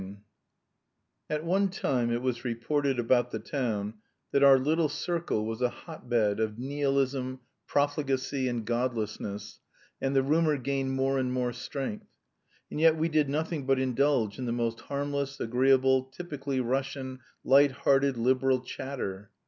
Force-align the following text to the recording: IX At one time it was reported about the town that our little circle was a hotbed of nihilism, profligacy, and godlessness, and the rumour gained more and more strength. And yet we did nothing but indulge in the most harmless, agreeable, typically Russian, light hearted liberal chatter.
IX 0.01 0.17
At 1.29 1.43
one 1.45 1.69
time 1.69 2.11
it 2.11 2.23
was 2.23 2.43
reported 2.43 2.97
about 2.97 3.29
the 3.29 3.37
town 3.37 3.99
that 4.31 4.41
our 4.41 4.57
little 4.57 4.89
circle 4.89 5.45
was 5.45 5.61
a 5.61 5.69
hotbed 5.69 6.39
of 6.39 6.57
nihilism, 6.57 7.41
profligacy, 7.67 8.47
and 8.47 8.65
godlessness, 8.65 9.59
and 10.01 10.15
the 10.15 10.23
rumour 10.23 10.57
gained 10.57 10.93
more 10.93 11.19
and 11.19 11.31
more 11.31 11.53
strength. 11.53 12.07
And 12.71 12.79
yet 12.79 12.95
we 12.97 13.09
did 13.09 13.29
nothing 13.29 13.67
but 13.67 13.77
indulge 13.77 14.39
in 14.39 14.47
the 14.47 14.51
most 14.51 14.79
harmless, 14.81 15.39
agreeable, 15.39 16.05
typically 16.05 16.59
Russian, 16.61 17.19
light 17.43 17.69
hearted 17.71 18.17
liberal 18.17 18.61
chatter. 18.61 19.29